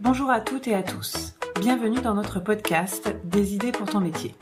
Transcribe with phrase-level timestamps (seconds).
[0.00, 1.34] Bonjour à toutes et à tous.
[1.60, 4.36] Bienvenue dans notre podcast Des idées pour ton métier.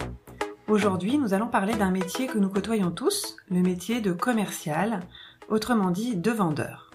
[0.69, 5.01] Aujourd'hui, nous allons parler d'un métier que nous côtoyons tous, le métier de commercial,
[5.49, 6.91] autrement dit de vendeur.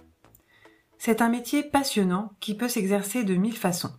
[1.00, 3.94] C'est un métier passionnant qui peut s'exercer de mille façons.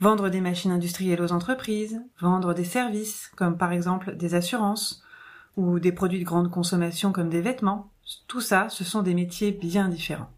[0.00, 5.04] Vendre des machines industrielles aux entreprises, vendre des services, comme par exemple des assurances,
[5.56, 7.92] ou des produits de grande consommation comme des vêtements,
[8.26, 10.30] tout ça, ce sont des métiers bien différents.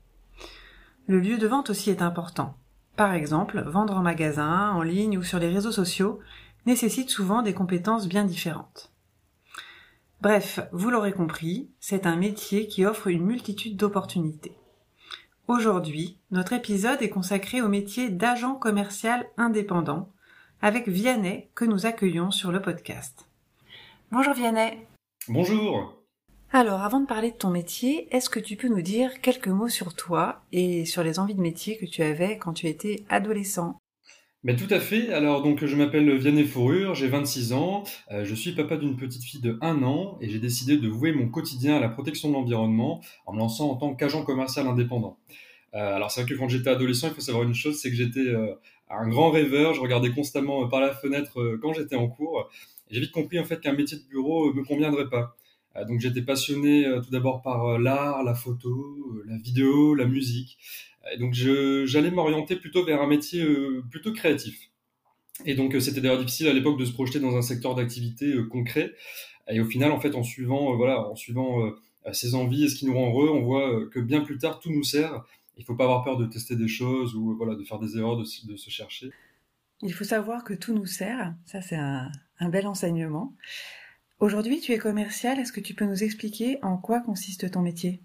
[1.07, 2.59] Le lieu de vente aussi est important.
[2.97, 6.21] Par exemple, vendre en magasin, en ligne ou sur les réseaux sociaux
[6.67, 8.93] nécessite souvent des compétences bien différentes.
[10.21, 14.57] Bref, vous l'aurez compris, c'est un métier qui offre une multitude d'opportunités.
[15.49, 20.09] Aujourd'hui, notre épisode est consacré au métier d'agent commercial indépendant
[20.61, 23.27] avec Vianney que nous accueillons sur le podcast.
[24.13, 24.87] Bonjour Vianney.
[25.29, 26.02] Bonjour.
[26.55, 29.71] Alors, avant de parler de ton métier, est-ce que tu peux nous dire quelques mots
[29.71, 33.79] sur toi et sur les envies de métier que tu avais quand tu étais adolescent?
[34.43, 35.11] Mais tout à fait.
[35.15, 39.23] Alors donc je m'appelle Vianney Fourrure, j'ai 26 ans, euh, je suis papa d'une petite
[39.23, 42.35] fille de 1 an et j'ai décidé de vouer mon quotidien à la protection de
[42.35, 45.17] l'environnement en me lançant en tant qu'agent commercial indépendant.
[45.73, 47.97] Euh, alors c'est vrai que quand j'étais adolescent, il faut savoir une chose, c'est que
[47.97, 48.53] j'étais euh,
[48.91, 52.51] un grand rêveur, je regardais constamment par la fenêtre quand j'étais en cours.
[52.91, 55.35] J'ai vite compris en fait qu'un métier de bureau me conviendrait pas.
[55.89, 60.59] Donc j'étais passionné tout d'abord par l'art, la photo, la vidéo, la musique.
[61.11, 64.71] Et donc j'allais m'orienter plutôt vers un métier euh, plutôt créatif.
[65.45, 68.27] Et donc euh, c'était d'ailleurs difficile à l'époque de se projeter dans un secteur d'activité
[68.27, 68.93] euh, concret.
[69.51, 71.69] Et au final, en fait, en suivant, voilà, en suivant
[72.13, 74.71] ses envies et ce qui nous rend heureux, on voit que bien plus tard tout
[74.71, 75.25] nous sert.
[75.57, 78.17] Il faut pas avoir peur de tester des choses ou voilà de faire des erreurs,
[78.17, 79.11] de, se chercher.
[79.83, 81.35] Il faut savoir que tout nous sert.
[81.45, 83.35] Ça, c'est un bel enseignement.
[84.21, 85.39] Aujourd'hui, tu es commercial.
[85.39, 88.01] Est-ce que tu peux nous expliquer en quoi consiste ton métier?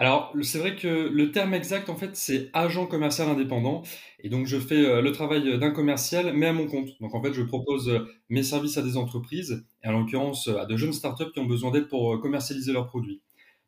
[0.00, 3.82] Alors, c'est vrai que le terme exact, en fait, c'est agent commercial indépendant.
[4.20, 6.90] Et donc, je fais euh, le travail d'un commercial, mais à mon compte.
[7.00, 10.66] Donc, en fait, je propose euh, mes services à des entreprises, et en l'occurrence à
[10.66, 13.22] de jeunes startups qui ont besoin d'aide pour euh, commercialiser leurs produits.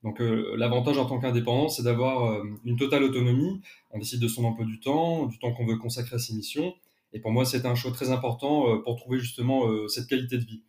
[0.04, 0.18] Donc,
[0.56, 3.60] l'avantage en tant qu'indépendant, c'est d'avoir une totale autonomie.
[3.90, 6.72] On décide de son emploi du temps, du temps qu'on veut consacrer à ses missions.
[7.12, 10.62] Et pour moi, c'est un choix très important pour trouver justement cette qualité de vie.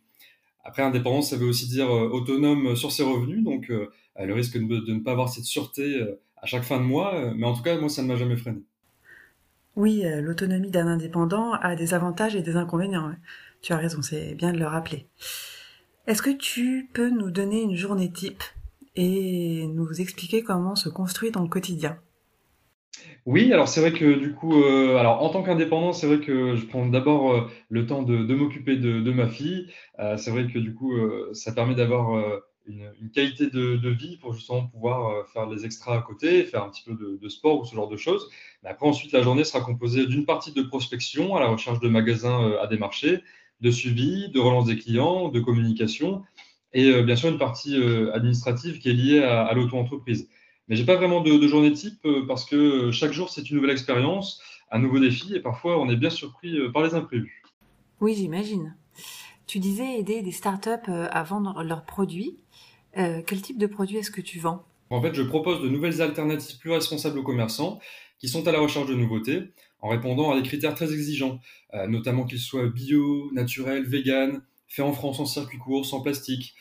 [0.64, 3.42] Après, indépendance, ça veut aussi dire autonome sur ses revenus.
[3.42, 3.70] Donc,
[4.18, 7.14] euh, le risque de, ne pas avoir cette sûreté euh, à chaque fin de mois.
[7.14, 8.62] Euh, mais en tout cas, moi, ça ne m'a jamais freiné.
[9.74, 13.14] Oui, l'autonomie d'un indépendant a des avantages et des inconvénients.
[13.62, 15.06] Tu as raison, c'est bien de le rappeler.
[16.06, 18.42] Est-ce que tu peux nous donner une journée type
[18.96, 21.96] et nous expliquer comment se construit ton quotidien?
[23.24, 26.66] Oui, alors c'est vrai que du coup, alors en tant qu'indépendant, c'est vrai que je
[26.66, 29.68] prends d'abord le temps de, m'occuper de, ma fille.
[30.16, 30.92] c'est vrai que du coup,
[31.32, 36.02] ça permet d'avoir une, qualité de, vie pour justement pouvoir euh, faire les extras à
[36.02, 38.28] côté, faire un petit peu de, sport ou ce genre de choses.
[38.62, 41.88] Mais après, ensuite, la journée sera composée d'une partie de prospection à la recherche de
[41.88, 43.22] magasins euh, à démarcher,
[43.60, 46.22] de suivi, de relance des clients, de communication,
[46.72, 47.76] et euh, bien sûr une partie
[48.12, 50.28] administrative qui est liée à, l'auto-entreprise.
[50.72, 53.72] Mais j'ai pas vraiment de, de, journée type parce que chaque jour c'est une nouvelle
[53.72, 54.40] expérience,
[54.70, 57.42] un nouveau défi, et parfois on est bien surpris par les imprévus.
[58.00, 58.74] Oui, j'imagine.
[59.46, 62.38] Tu disais aider des startups à vendre leurs produits.
[62.96, 64.64] Euh, quel type de produit est-ce que tu vends?
[64.88, 67.78] En fait, je propose de nouvelles alternatives plus responsables aux commerçants
[68.18, 71.38] qui sont à la recherche de nouveautés en répondant à des critères très exigeants,
[71.74, 76.54] euh, notamment qu'ils soient bio, naturel, vegan, fait en France en circuit court, sans plastique.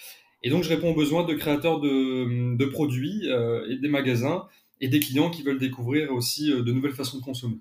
[0.44, 4.47] Et donc, je réponds aux besoins de créateurs de, produits euh, et des magasins
[4.79, 7.59] et des clients qui veulent découvrir aussi de nouvelles façons de consommer.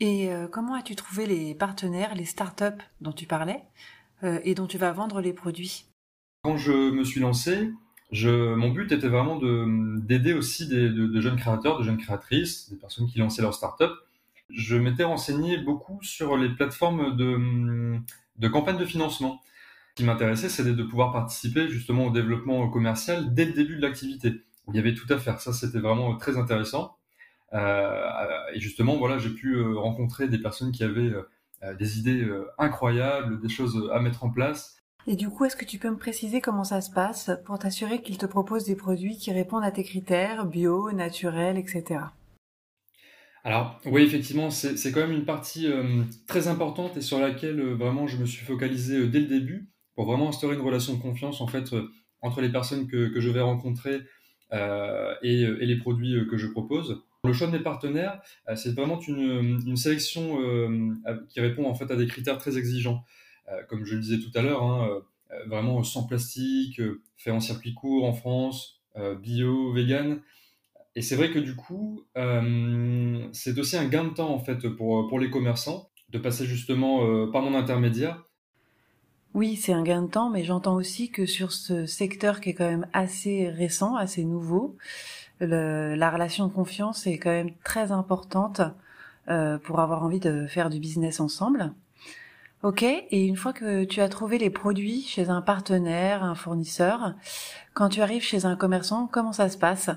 [0.00, 3.62] Et comment as-tu trouvé les partenaires, les startups dont tu parlais
[4.22, 5.84] et dont tu vas vendre les produits?
[6.42, 7.70] Quand je me suis lancé,
[8.10, 12.76] je, mon but était vraiment d'aider aussi des, de, jeunes créateurs, de jeunes créatrices, des
[12.76, 13.92] personnes qui lançaient leur start-up.
[14.48, 17.98] Je m'étais renseigné beaucoup sur les plateformes de,
[18.38, 19.42] de campagne de financement.
[19.98, 24.44] Qui m'intéressait, c'était de pouvoir participer justement au développement commercial dès le début de l'activité.
[24.68, 25.40] Il y avait tout à faire.
[25.40, 26.96] Ça, c'était vraiment très intéressant.
[27.52, 28.08] Euh,
[28.54, 31.12] et justement, voilà, j'ai pu euh, rencontrer des personnes qui avaient
[31.64, 32.24] euh, des idées
[32.58, 34.76] incroyables, des choses à mettre en place
[35.08, 38.02] et du coup, est-ce que tu peux me préciser comment ça se passe pour t'assurer
[38.02, 42.00] qu'ils te proposent des produits qui répondent à tes critères, bio, naturels, etc.
[43.44, 47.74] Alors oui, effectivement, c'est quand même une partie euh, très importante et sur laquelle euh,
[47.74, 51.02] vraiment je me suis focalisé euh, dès le début pour vraiment instaurer une relation de
[51.02, 51.74] confiance en fait
[52.22, 54.02] entre les personnes que, je vais rencontrer
[54.52, 57.02] et, les produits que je propose.
[57.24, 58.20] Le choix de mes partenaires,
[58.54, 60.38] c'est vraiment une, une sélection
[61.28, 63.02] qui répond en fait à des critères très exigeants.
[63.48, 65.00] Euh, comme je le disais tout à l'heure, hein, euh,
[65.32, 66.80] euh, vraiment sans plastique,
[67.16, 68.80] fait en circuit court en France,
[69.20, 70.20] bio, vegan.
[70.94, 74.68] Et c'est vrai que du coup, euh, c'est aussi un gain de temps en fait
[74.68, 78.24] pour, pour les commerçants de passer justement euh, par mon intermédiaire.
[79.38, 82.54] Oui, c'est un gain de temps, mais j'entends aussi que sur ce secteur qui est
[82.54, 84.76] quand même assez récent, assez nouveau,
[85.38, 88.62] la relation de confiance est quand même très importante
[89.28, 91.72] euh, pour avoir envie de faire du business ensemble.
[92.64, 97.14] Ok, et une fois que tu as trouvé les produits chez un partenaire, un fournisseur,
[97.74, 99.88] quand tu arrives chez un commerçant, comment ça se passe?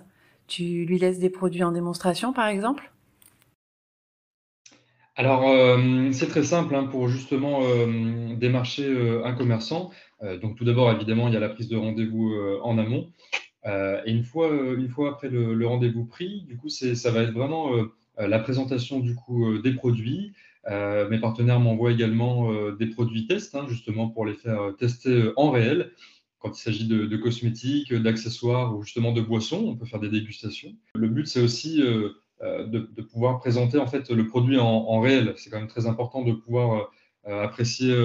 [0.45, 2.91] Tu lui laisses des produits en démonstration, par exemple?
[5.15, 9.91] Alors, euh, c'est très simple hein, pour justement euh, démarcher euh, un commerçant.
[10.41, 13.11] donc, tout d'abord, évidemment, il y a la prise de rendez-vous en amont.
[13.65, 17.71] et une fois, une fois après le, rendez-vous pris, du coup, ça va être vraiment
[18.19, 20.33] la présentation du coup des produits,
[20.69, 25.91] mes partenaires m'envoient également des produits tests, hein, justement pour les faire tester en réel.
[26.37, 30.75] Quand il s'agit de, cosmétiques, d'accessoires ou justement de boissons, on peut faire des dégustations.
[30.93, 31.81] Le but, c'est aussi
[32.41, 35.33] de, pouvoir présenter en fait le produit en, réel.
[35.37, 36.89] C'est quand même très important de pouvoir
[37.25, 37.95] apprécier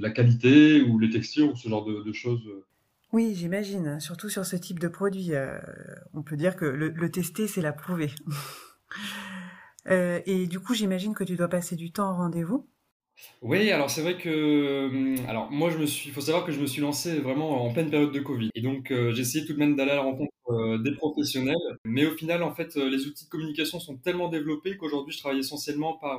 [0.00, 2.42] la qualité ou les textures ou ce genre de, choses.
[3.12, 3.98] Oui, j'imagine.
[4.00, 5.32] Surtout sur ce type de produit,
[6.12, 8.10] on peut dire que le, le tester, c'est l'approuver.
[9.88, 12.68] Euh, et du coup, j'imagine que tu dois passer du temps en rendez-vous.
[13.40, 16.52] Oui, alors c'est vrai que, hum, alors moi je me suis, il faut savoir que
[16.52, 19.46] je me suis lancé vraiment en pleine période de Covid, et donc euh, j'ai essayé
[19.46, 22.76] tout de même d'aller à la rencontre euh, des professionnels, mais au final en fait
[22.76, 26.18] les outils de communication sont tellement développés qu'aujourd'hui je travaille essentiellement par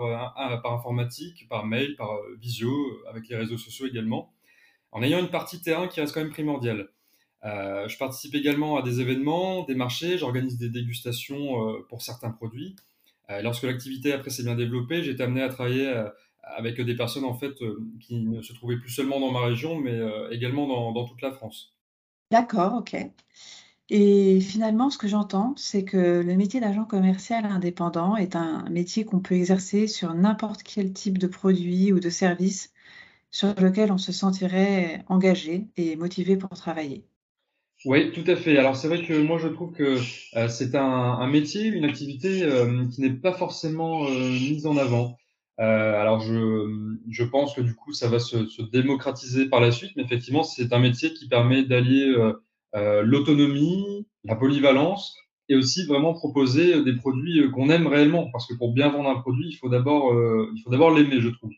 [0.62, 2.74] par informatique, par mail, par visio,
[3.10, 4.34] avec les réseaux sociaux également,
[4.92, 6.90] en ayant une partie terrain qui reste quand même primordiale.
[7.44, 12.76] je participe également à des événements, des marchés, j'organise des dégustations pour certains produits.
[13.30, 16.10] Euh, lorsque l'activité après s'est bien développée, j'ai été amené à travailler euh,
[16.44, 19.76] avec des personnes en fait euh, qui ne se trouvaient plus seulement dans ma région,
[19.76, 20.00] mais
[20.32, 21.76] également dans, toute la France.
[22.32, 22.96] D'accord, ok.
[23.89, 29.06] Et finalement, ce que j'entends, c'est que le métier d'agent commercial indépendant est un métier
[29.06, 32.74] qu'on peut exercer sur n'importe quel type de produit ou de service
[33.31, 37.06] sur lequel on se sentirait engagé et motivé pour travailler.
[37.86, 38.57] Oui, tout à fait.
[38.57, 40.00] Alors c'est vrai que moi je trouve que
[40.36, 45.18] euh, c'est un, métier, une activité euh, qui n'est pas forcément euh, mise en avant.
[45.57, 49.92] alors je, je pense que du coup ça va se, se démocratiser par la suite,
[49.95, 52.16] mais effectivement c'est un métier qui permet d'allier
[52.74, 55.16] l'autonomie, la polyvalence
[55.50, 58.30] et aussi vraiment proposer des produits qu'on aime réellement.
[58.31, 60.14] Parce que pour bien vendre un produit, il faut d'abord
[60.56, 61.52] il faut d'abord l'aimer, je trouve.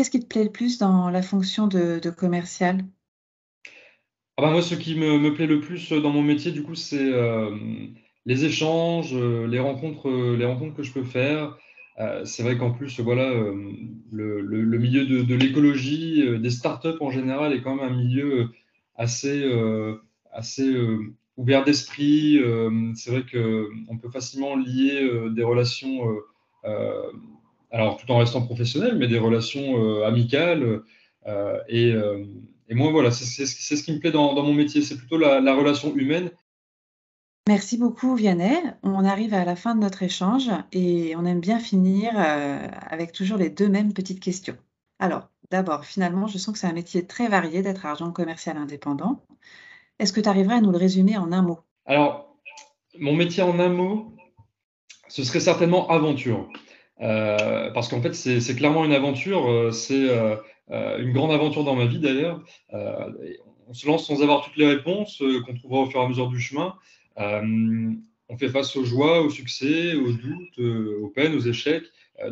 [0.00, 2.80] Qu'est-ce qui te plaît le plus dans la fonction de, commercial?
[4.36, 7.12] Ah bah, Moi, ce qui me, plaît le plus dans mon métier, du coup, c'est
[7.12, 7.54] euh,
[8.24, 11.58] les échanges, euh, les rencontres, euh, les rencontres que je peux faire.
[12.24, 13.30] C'est vrai qu'en plus, voilà,
[14.10, 18.48] le, milieu de, l'écologie, des startups en général, est quand même un milieu
[18.96, 19.44] assez,
[21.36, 22.40] ouvert d'esprit.
[22.94, 26.00] c'est vrai qu'on peut facilement lier des relations
[27.70, 30.82] alors tout en restant professionnel, mais des relations euh, amicales.
[31.26, 32.24] Euh, et, euh,
[32.68, 35.94] et, moi, voilà, c'est ce qui me plaît dans, mon métier, c'est plutôt la, relation
[35.94, 36.30] humaine.
[37.50, 38.62] Merci beaucoup, Vianney.
[38.84, 43.38] On arrive à la fin de notre échange et on aime bien finir avec toujours
[43.38, 44.56] les deux mêmes petites questions.
[45.00, 49.24] Alors, d'abord, finalement, je sens que c'est un métier très varié d'être agent commercial indépendant.
[49.98, 51.58] Est-ce que tu arriverais à nous le résumer en un mot?
[51.86, 52.36] Alors,
[53.00, 54.14] mon métier en un mot,
[55.08, 56.48] ce serait certainement aventure.
[57.00, 59.50] Euh, parce qu'en fait, c'est clairement une aventure.
[59.50, 60.36] Euh, c'est euh,
[60.98, 62.44] une grande aventure dans ma vie d'ailleurs.
[62.72, 66.28] on se lance sans avoir toutes les réponses qu'on trouvera au fur et à mesure
[66.28, 66.76] du chemin.
[67.20, 71.84] On fait face aux joies, aux succès, aux doutes, aux peines, aux échecs.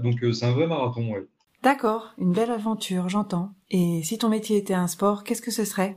[0.02, 1.12] donc c'est un vrai marathon.
[1.12, 1.24] Ouais.
[1.62, 3.50] D'accord, une belle aventure, j'entends.
[3.70, 5.96] Et si ton métier était un sport, qu'est-ce que ce serait?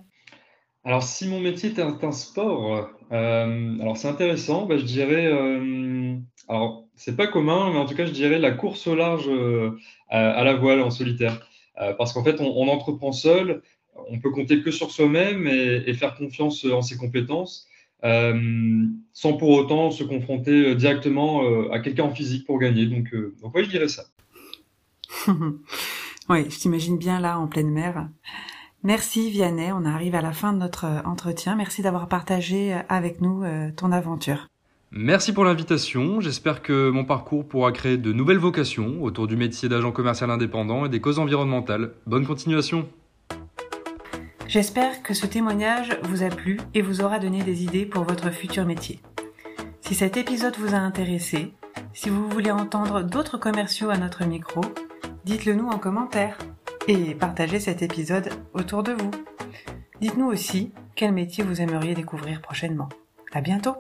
[0.84, 4.66] Alors si mon métier était un, sport, alors c'est intéressant.
[4.66, 5.32] Bah, je dirais,
[6.48, 9.72] alors c'est pas commun, mais en tout cas, je dirais la course au large euh,
[10.10, 11.48] à, la voile en solitaire.
[11.82, 13.64] Euh, parce qu'en fait, on, entreprend seul,
[14.10, 17.68] on peut compter que sur soi-même et, faire confiance en ses compétences,
[18.04, 21.42] euh, sans pour autant se confronter directement
[21.72, 22.86] à quelqu'un en physique pour gagner.
[22.86, 24.04] Donc, donc oui, je dirais ça.
[26.30, 28.08] oui, je t'imagine bien là, en pleine mer.
[28.84, 31.56] Merci Vianney, on arrive à la fin de notre entretien.
[31.56, 33.44] Merci d'avoir partagé avec nous
[33.76, 34.48] ton aventure.
[34.94, 36.20] Merci pour l'invitation.
[36.20, 40.86] J'espère que mon parcours pourra créer de nouvelles vocations autour du métier d'agent commercial indépendant
[40.86, 41.94] et des causes environnementales.
[42.08, 42.90] Bonne continuation.
[44.52, 48.32] J'espère que ce témoignage vous a plu et vous aura donné des idées pour votre
[48.32, 49.00] futur métier.
[49.80, 51.54] Si cet épisode vous a intéressé,
[51.94, 54.60] si vous voulez entendre d'autres commerciaux à notre micro,
[55.24, 56.38] dites-le nous en commentaire
[56.90, 59.12] et partagez cet épisode autour de vous.
[60.02, 62.90] Dites-nous aussi quel métier vous aimeriez découvrir prochainement.
[63.32, 63.78] À bientôt!